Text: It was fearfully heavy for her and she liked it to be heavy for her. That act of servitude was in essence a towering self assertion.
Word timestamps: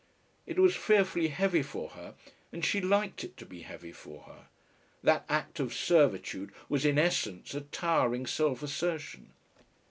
It 0.47 0.57
was 0.57 0.75
fearfully 0.75 1.27
heavy 1.27 1.61
for 1.61 1.89
her 1.89 2.15
and 2.51 2.65
she 2.65 2.81
liked 2.81 3.23
it 3.23 3.37
to 3.37 3.45
be 3.45 3.61
heavy 3.61 3.91
for 3.91 4.23
her. 4.23 4.47
That 5.03 5.25
act 5.29 5.59
of 5.59 5.75
servitude 5.75 6.51
was 6.69 6.85
in 6.85 6.97
essence 6.97 7.53
a 7.53 7.61
towering 7.61 8.25
self 8.25 8.63
assertion. 8.63 9.29